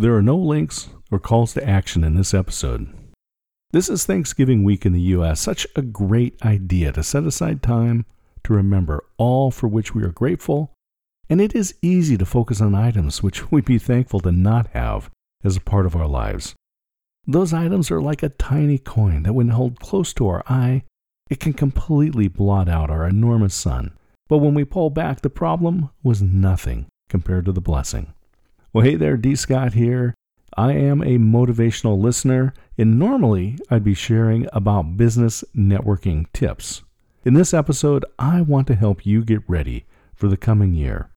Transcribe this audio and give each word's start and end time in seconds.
There 0.00 0.14
are 0.14 0.22
no 0.22 0.36
links 0.36 0.90
or 1.10 1.18
calls 1.18 1.54
to 1.54 1.68
action 1.68 2.04
in 2.04 2.14
this 2.14 2.32
episode. 2.32 2.88
This 3.72 3.88
is 3.88 4.06
Thanksgiving 4.06 4.62
week 4.62 4.86
in 4.86 4.92
the 4.92 5.00
U.S. 5.00 5.40
Such 5.40 5.66
a 5.74 5.82
great 5.82 6.40
idea 6.44 6.92
to 6.92 7.02
set 7.02 7.24
aside 7.24 7.64
time 7.64 8.06
to 8.44 8.52
remember 8.52 9.02
all 9.16 9.50
for 9.50 9.66
which 9.66 9.96
we 9.96 10.04
are 10.04 10.12
grateful, 10.12 10.70
and 11.28 11.40
it 11.40 11.52
is 11.52 11.74
easy 11.82 12.16
to 12.16 12.24
focus 12.24 12.60
on 12.60 12.76
items 12.76 13.24
which 13.24 13.50
we'd 13.50 13.64
be 13.64 13.76
thankful 13.76 14.20
to 14.20 14.30
not 14.30 14.68
have 14.68 15.10
as 15.42 15.56
a 15.56 15.60
part 15.60 15.84
of 15.84 15.96
our 15.96 16.06
lives. 16.06 16.54
Those 17.26 17.52
items 17.52 17.90
are 17.90 18.00
like 18.00 18.22
a 18.22 18.28
tiny 18.28 18.78
coin 18.78 19.24
that, 19.24 19.32
when 19.32 19.48
held 19.48 19.80
close 19.80 20.12
to 20.12 20.28
our 20.28 20.44
eye, 20.46 20.84
it 21.28 21.40
can 21.40 21.54
completely 21.54 22.28
blot 22.28 22.68
out 22.68 22.88
our 22.88 23.04
enormous 23.04 23.56
sun. 23.56 23.98
But 24.28 24.38
when 24.38 24.54
we 24.54 24.64
pull 24.64 24.90
back, 24.90 25.22
the 25.22 25.28
problem 25.28 25.90
was 26.04 26.22
nothing 26.22 26.86
compared 27.08 27.46
to 27.46 27.52
the 27.52 27.60
blessing. 27.60 28.14
Well, 28.70 28.84
hey 28.84 28.96
there, 28.96 29.16
D. 29.16 29.34
Scott 29.34 29.72
here. 29.72 30.14
I 30.54 30.72
am 30.72 31.00
a 31.00 31.16
motivational 31.16 31.98
listener, 31.98 32.52
and 32.76 32.98
normally 32.98 33.56
I'd 33.70 33.82
be 33.82 33.94
sharing 33.94 34.46
about 34.52 34.98
business 34.98 35.42
networking 35.56 36.26
tips. 36.34 36.82
In 37.24 37.32
this 37.32 37.54
episode, 37.54 38.04
I 38.18 38.42
want 38.42 38.66
to 38.66 38.74
help 38.74 39.06
you 39.06 39.24
get 39.24 39.40
ready 39.48 39.86
for 40.14 40.28
the 40.28 40.36
coming 40.36 40.74
year. 40.74 41.08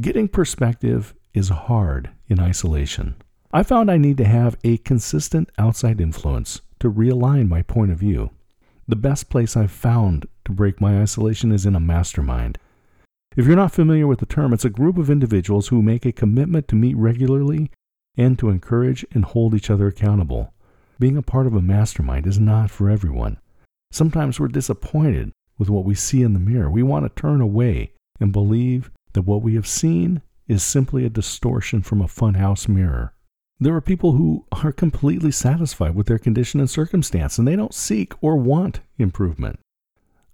Getting 0.00 0.28
perspective 0.28 1.16
is 1.34 1.48
hard 1.48 2.10
in 2.28 2.38
isolation. 2.38 3.16
I 3.52 3.64
found 3.64 3.90
I 3.90 3.96
need 3.96 4.18
to 4.18 4.24
have 4.24 4.56
a 4.62 4.76
consistent 4.78 5.50
outside 5.58 6.00
influence 6.00 6.60
to 6.78 6.92
realign 6.92 7.48
my 7.48 7.62
point 7.62 7.90
of 7.90 7.98
view. 7.98 8.30
The 8.86 8.94
best 8.94 9.30
place 9.30 9.56
I've 9.56 9.72
found 9.72 10.28
to 10.44 10.52
break 10.52 10.80
my 10.80 11.02
isolation 11.02 11.50
is 11.50 11.66
in 11.66 11.74
a 11.74 11.80
mastermind. 11.80 12.56
If 13.38 13.46
you're 13.46 13.54
not 13.54 13.70
familiar 13.70 14.08
with 14.08 14.18
the 14.18 14.26
term, 14.26 14.52
it's 14.52 14.64
a 14.64 14.68
group 14.68 14.98
of 14.98 15.08
individuals 15.08 15.68
who 15.68 15.80
make 15.80 16.04
a 16.04 16.10
commitment 16.10 16.66
to 16.66 16.74
meet 16.74 16.96
regularly 16.96 17.70
and 18.16 18.36
to 18.36 18.48
encourage 18.48 19.06
and 19.12 19.24
hold 19.24 19.54
each 19.54 19.70
other 19.70 19.86
accountable. 19.86 20.52
Being 20.98 21.16
a 21.16 21.22
part 21.22 21.46
of 21.46 21.54
a 21.54 21.62
mastermind 21.62 22.26
is 22.26 22.40
not 22.40 22.68
for 22.68 22.90
everyone. 22.90 23.38
Sometimes 23.92 24.40
we're 24.40 24.48
disappointed 24.48 25.30
with 25.56 25.70
what 25.70 25.84
we 25.84 25.94
see 25.94 26.22
in 26.22 26.32
the 26.32 26.40
mirror. 26.40 26.68
We 26.68 26.82
want 26.82 27.04
to 27.04 27.22
turn 27.22 27.40
away 27.40 27.92
and 28.18 28.32
believe 28.32 28.90
that 29.12 29.22
what 29.22 29.42
we 29.42 29.54
have 29.54 29.68
seen 29.68 30.20
is 30.48 30.64
simply 30.64 31.04
a 31.04 31.08
distortion 31.08 31.80
from 31.80 32.00
a 32.00 32.08
funhouse 32.08 32.66
mirror. 32.66 33.14
There 33.60 33.76
are 33.76 33.80
people 33.80 34.14
who 34.14 34.46
are 34.50 34.72
completely 34.72 35.30
satisfied 35.30 35.94
with 35.94 36.08
their 36.08 36.18
condition 36.18 36.58
and 36.58 36.68
circumstance, 36.68 37.38
and 37.38 37.46
they 37.46 37.54
don't 37.54 37.72
seek 37.72 38.14
or 38.20 38.36
want 38.36 38.80
improvement. 38.98 39.60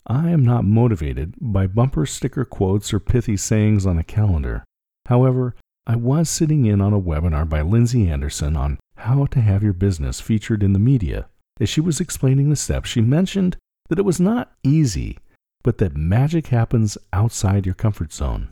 I 0.06 0.30
am 0.30 0.44
not 0.44 0.64
motivated 0.64 1.34
by 1.40 1.66
bumper 1.66 2.04
sticker 2.04 2.44
quotes 2.44 2.92
or 2.92 3.00
pithy 3.00 3.36
sayings 3.38 3.86
on 3.86 3.98
a 3.98 4.04
calendar. 4.04 4.64
However, 5.06 5.54
I 5.86 5.96
was 5.96 6.28
sitting 6.28 6.66
in 6.66 6.80
on 6.80 6.92
a 6.92 7.00
webinar 7.00 7.48
by 7.48 7.62
Lindsay 7.62 8.08
Anderson 8.08 8.56
on 8.56 8.78
how 8.96 9.26
to 9.26 9.40
have 9.40 9.62
your 9.62 9.72
business 9.72 10.20
featured 10.20 10.62
in 10.62 10.74
the 10.74 10.78
media. 10.78 11.28
As 11.60 11.68
she 11.68 11.80
was 11.80 12.00
explaining 12.00 12.50
the 12.50 12.56
steps, 12.56 12.90
she 12.90 13.00
mentioned 13.00 13.56
that 13.88 13.98
it 13.98 14.04
was 14.04 14.20
not 14.20 14.52
easy, 14.62 15.18
but 15.62 15.78
that 15.78 15.96
magic 15.96 16.48
happens 16.48 16.98
outside 17.12 17.64
your 17.64 17.74
comfort 17.74 18.12
zone. 18.12 18.48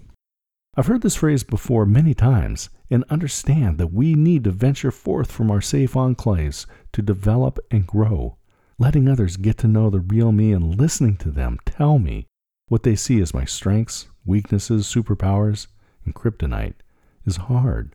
I've 0.75 0.87
heard 0.87 1.03
this 1.03 1.17
phrase 1.17 1.43
before 1.43 1.85
many 1.85 2.15
times 2.15 2.71
and 2.91 3.05
understand 3.11 3.77
that 3.77 3.93
we 3.93 4.15
need 4.15 4.45
to 4.45 4.51
venture 4.51 4.91
forth 4.91 5.31
from 5.31 5.51
our 5.51 5.61
safe 5.61 5.93
enclaves 5.93 6.65
to 6.93 7.03
develop 7.03 7.59
and 7.71 7.87
grow. 7.87 8.37
Letting 8.79 9.09
others 9.09 9.37
get 9.37 9.59
to 9.59 9.69
know 9.69 9.91
the 9.91 10.01
real 10.01 10.33
me 10.33 10.53
and 10.53 10.79
listening 10.79 11.17
to 11.19 11.31
them 11.31 11.59
tell 11.67 11.99
me 11.99 12.27
what 12.69 12.83
they 12.83 12.97
see 12.97 13.21
as 13.21 13.35
my 13.35 13.45
strengths, 13.45 14.09
weaknesses, 14.25 14.87
superpowers, 14.87 15.67
and 16.05 16.15
kryptonite 16.15 16.75
is 17.25 17.37
hard. 17.37 17.95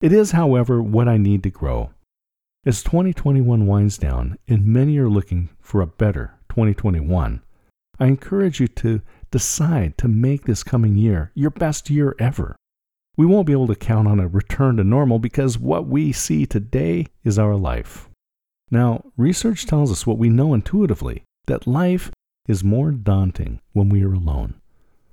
It 0.00 0.12
is, 0.12 0.30
however, 0.32 0.82
what 0.82 1.08
I 1.08 1.16
need 1.16 1.42
to 1.42 1.50
grow. 1.50 1.90
As 2.64 2.82
2021 2.82 3.66
winds 3.66 3.98
down 3.98 4.38
and 4.48 4.66
many 4.66 4.98
are 4.98 5.08
looking 5.08 5.50
for 5.60 5.80
a 5.80 5.86
better 5.86 6.34
2021, 6.48 7.42
I 7.98 8.06
encourage 8.06 8.60
you 8.60 8.68
to 8.68 9.00
decide 9.30 9.96
to 9.98 10.08
make 10.08 10.44
this 10.44 10.62
coming 10.62 10.96
year 10.96 11.30
your 11.34 11.50
best 11.50 11.90
year 11.90 12.14
ever. 12.18 12.56
We 13.16 13.24
won't 13.24 13.46
be 13.46 13.52
able 13.52 13.68
to 13.68 13.74
count 13.74 14.08
on 14.08 14.20
a 14.20 14.28
return 14.28 14.76
to 14.76 14.84
normal 14.84 15.18
because 15.18 15.58
what 15.58 15.86
we 15.86 16.12
see 16.12 16.44
today 16.44 17.06
is 17.24 17.38
our 17.38 17.56
life. 17.56 18.08
Now, 18.70 19.04
research 19.16 19.66
tells 19.66 19.92
us 19.92 20.06
what 20.06 20.18
we 20.18 20.28
know 20.28 20.52
intuitively 20.52 21.22
that 21.46 21.66
life 21.66 22.10
is 22.48 22.64
more 22.64 22.90
daunting 22.90 23.60
when 23.72 23.88
we 23.88 24.02
are 24.04 24.12
alone. 24.12 24.54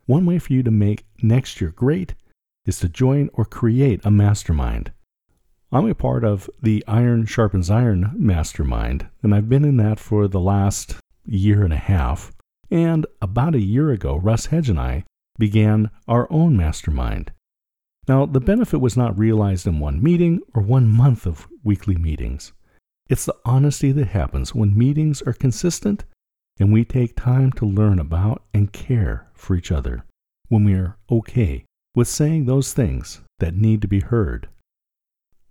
One 0.05 0.25
way 0.25 0.39
for 0.39 0.53
you 0.53 0.63
to 0.63 0.71
make 0.71 1.05
next 1.21 1.61
year 1.61 1.71
great 1.71 2.15
is 2.65 2.79
to 2.79 2.89
join 2.89 3.29
or 3.33 3.45
create 3.45 4.01
a 4.03 4.11
mastermind. 4.11 4.91
I'm 5.71 5.87
a 5.87 5.95
part 5.95 6.23
of 6.23 6.49
the 6.61 6.83
Iron 6.87 7.25
Sharpens 7.25 7.69
Iron 7.69 8.13
mastermind, 8.15 9.07
and 9.21 9.33
I've 9.33 9.49
been 9.49 9.65
in 9.65 9.77
that 9.77 9.99
for 9.99 10.27
the 10.27 10.39
last 10.39 10.95
year 11.25 11.63
and 11.63 11.73
a 11.73 11.77
half. 11.77 12.31
And 12.69 13.05
about 13.21 13.55
a 13.55 13.61
year 13.61 13.91
ago, 13.91 14.17
Russ 14.17 14.47
Hedge 14.47 14.69
and 14.69 14.79
I 14.79 15.03
began 15.37 15.89
our 16.07 16.27
own 16.31 16.55
mastermind. 16.55 17.31
Now, 18.07 18.25
the 18.25 18.39
benefit 18.39 18.81
was 18.81 18.97
not 18.97 19.17
realized 19.17 19.65
in 19.65 19.79
one 19.79 20.01
meeting 20.01 20.41
or 20.53 20.61
one 20.61 20.89
month 20.89 21.25
of 21.25 21.47
weekly 21.63 21.95
meetings. 21.95 22.51
It's 23.13 23.25
the 23.25 23.35
honesty 23.45 23.91
that 23.91 24.07
happens 24.07 24.55
when 24.55 24.75
meetings 24.75 25.21
are 25.21 25.33
consistent 25.33 26.03
and 26.59 26.73
we 26.73 26.83
take 26.83 27.15
time 27.15 27.51
to 27.51 27.63
learn 27.63 27.99
about 27.99 28.41
and 28.55 28.73
care 28.73 29.27
for 29.35 29.55
each 29.55 29.71
other, 29.71 30.03
when 30.49 30.63
we 30.63 30.73
are 30.73 30.97
okay 31.11 31.63
with 31.93 32.07
saying 32.07 32.45
those 32.45 32.73
things 32.73 33.21
that 33.37 33.53
need 33.53 33.83
to 33.83 33.87
be 33.87 33.99
heard. 33.99 34.49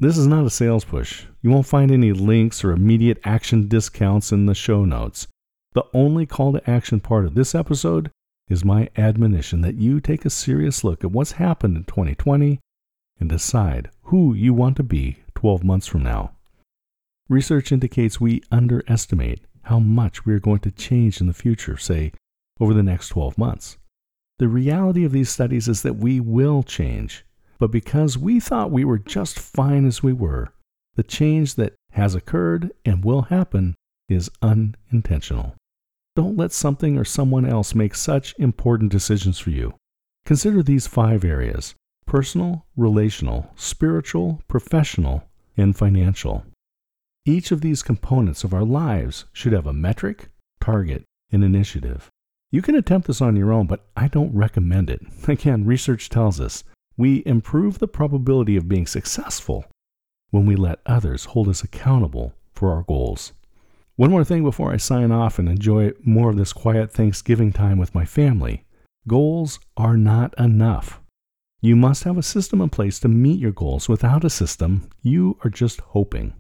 This 0.01 0.19
is 0.19 0.27
not 0.27 0.45
a 0.45 0.51
sales 0.51 0.85
push. 0.85 1.27
You 1.41 1.51
won't 1.51 1.69
find 1.69 1.93
any 1.93 2.13
links 2.13 2.65
or 2.65 2.73
immediate 2.73 3.21
action 3.23 3.69
discounts 3.69 4.33
in 4.33 4.47
the 4.47 4.57
show 4.57 4.85
notes. 4.85 5.29
The 5.75 5.85
only 5.95 6.27
call 6.27 6.53
to 6.55 6.69
action 6.69 6.99
part 6.99 7.27
of 7.27 7.37
this 7.37 7.55
episode 7.55 8.11
is 8.49 8.65
my 8.65 8.89
admonition 8.97 9.61
that 9.61 9.77
you 9.77 10.01
take 10.01 10.25
a 10.25 10.31
serious 10.31 10.83
look 10.83 11.05
at 11.05 11.13
what's 11.13 11.39
happened 11.39 11.77
in 11.77 11.85
2020 11.85 12.59
and 13.21 13.29
decide 13.29 13.89
who 14.07 14.35
you 14.35 14.53
want 14.53 14.77
to 14.79 14.83
be 14.83 15.19
12 15.37 15.63
months 15.63 15.87
from 15.87 16.03
now. 16.03 16.33
Research 17.29 17.73
indicates 17.73 18.21
we 18.21 18.43
underestimate 18.51 19.41
how 19.63 19.79
much 19.79 20.27
we 20.27 20.35
are 20.35 20.41
going 20.41 20.59
to 20.61 20.71
change 20.71 21.21
in 21.21 21.27
the 21.27 21.33
future, 21.33 21.77
say, 21.77 22.13
over 22.61 22.75
the 22.75 22.83
next 22.83 23.09
12 23.09 23.39
months. 23.39 23.79
The 24.39 24.49
reality 24.49 25.05
of 25.05 25.13
these 25.13 25.31
studies 25.31 25.69
is 25.69 25.83
that 25.83 25.97
we 25.97 26.19
will 26.19 26.63
change, 26.63 27.25
but 27.59 27.71
because 27.71 28.19
we 28.19 28.41
thought 28.41 28.71
we 28.73 28.85
were 28.85 28.99
just 28.99 29.39
fine 29.39 29.87
as 29.87 30.03
we 30.03 30.13
were, 30.13 30.53
the 30.97 31.03
change 31.03 31.55
that 31.55 31.75
has 31.93 32.15
occurred 32.15 32.73
and 32.85 33.05
will 33.05 33.23
happen 33.23 33.75
is 34.09 34.31
unintentional. 34.43 35.55
Don't 36.15 36.37
let 36.37 36.53
something 36.53 36.99
or 36.99 37.05
someone 37.05 37.47
else 37.47 37.75
make 37.75 37.95
such 37.95 38.35
important 38.39 38.93
decisions 38.93 39.39
for 39.39 39.51
you. 39.51 39.75
Consider 40.27 40.63
these 40.63 40.87
five 40.87 41.25
areas 41.25 41.75
personal, 42.05 42.67
relational, 42.77 43.51
spiritual, 43.57 44.43
professional, 44.49 45.25
and 45.57 45.77
financial. 45.77 46.45
Each 47.25 47.53
of 47.53 47.61
these 47.61 47.85
components 47.85 48.43
of 48.43 48.53
our 48.53 48.65
lives 48.65 49.27
should 49.33 49.53
have 49.53 49.67
a 49.67 49.73
metric, 49.73 50.31
target, 50.61 51.05
and 51.31 51.45
initiative. 51.45 52.11
You 52.51 52.63
can 52.63 52.75
attempt 52.75 53.07
this 53.07 53.21
on 53.21 53.37
your 53.37 53.53
own, 53.53 53.69
but 53.69 53.87
I 53.97 54.09
don't 54.09 54.35
recommend 54.35 54.91
it. 54.91 55.03
Again, 55.29 55.65
research 55.65 56.09
tells 56.09 56.41
us 56.41 56.65
we 56.97 57.23
improve 57.25 57.79
the 57.79 57.87
probability 57.87 58.57
of 58.57 58.69
being 58.69 58.89
successful 58.89 59.65
when 60.31 60.47
we 60.47 60.57
let 60.57 60.81
others 60.85 61.27
hold 61.27 61.49
us 61.49 61.63
accountable 61.63 62.35
for 62.55 62.73
our 62.73 62.83
goals. 62.83 63.33
One 63.95 64.11
more 64.11 64.25
thing 64.25 64.43
before 64.43 64.73
I 64.73 64.77
sign 64.77 65.13
off 65.13 65.39
and 65.39 65.49
enjoy 65.49 65.93
more 66.03 66.31
of 66.31 66.37
this 66.37 66.53
quiet 66.53 66.91
Thanksgiving 66.91 67.53
time 67.53 67.79
with 67.79 67.95
my 67.95 68.05
family. 68.05 68.65
Goals 69.07 69.61
are 69.77 69.97
not 69.97 70.35
enough. 70.39 71.01
You 71.61 71.77
must 71.77 72.03
have 72.03 72.19
a 72.19 72.23
system 72.23 72.61
in 72.61 72.71
place 72.71 72.99
to 73.01 73.09
meet 73.09 73.39
your 73.39 73.53
goals. 73.53 73.89
Without 73.89 74.25
a 74.25 74.31
system, 74.31 74.91
you 75.03 75.39
are 75.45 75.51
just 75.51 75.81
hoping. 75.81 76.33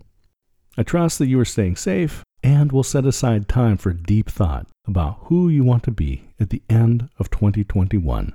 I 0.77 0.83
trust 0.83 1.19
that 1.19 1.27
you 1.27 1.39
are 1.39 1.45
staying 1.45 1.77
safe 1.77 2.23
and 2.43 2.73
will 2.73 2.83
set 2.83 3.05
aside 3.05 3.49
time 3.49 3.77
for 3.77 3.93
deep 3.93 4.29
thought 4.29 4.67
about 4.87 5.19
who 5.25 5.49
you 5.49 5.65
want 5.65 5.83
to 5.85 5.91
be 5.91 6.25
at 6.41 6.51
the 6.51 6.63
end 6.69 7.09
of 7.19 7.31
2021. 7.31 8.35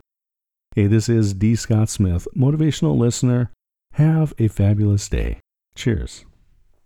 Hey, 0.75 0.87
this 0.87 1.09
is 1.09 1.33
D. 1.33 1.55
Scott 1.55 1.89
Smith, 1.89 2.27
motivational 2.35 2.97
listener. 2.97 3.51
Have 3.93 4.33
a 4.37 4.47
fabulous 4.47 5.09
day. 5.09 5.39
Cheers. 5.75 6.25